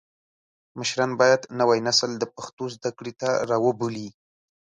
مشران 0.77 1.11
باید 1.21 1.41
نوی 1.59 1.79
نسل 1.87 2.11
د 2.17 2.23
پښتو 2.35 2.63
زده 2.75 2.91
کړې 2.97 3.13
ته 3.21 3.29
راوبولي. 3.49 4.07